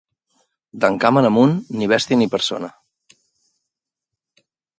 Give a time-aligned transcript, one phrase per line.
[0.85, 2.71] D'Encamp en amunt, ni bèstia ni persona.